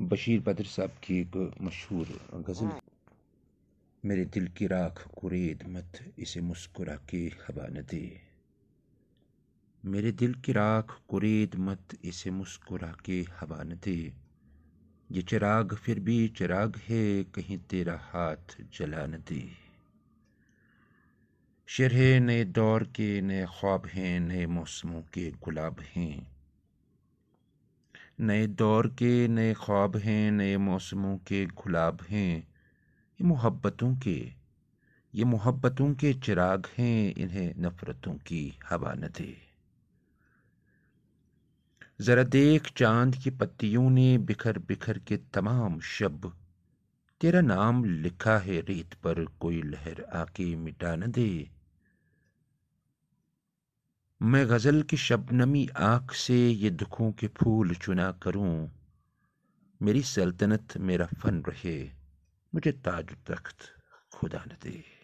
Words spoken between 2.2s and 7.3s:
गज़ल। मेरे दिल की राख कुरेद मत इसे मुस्कुरा के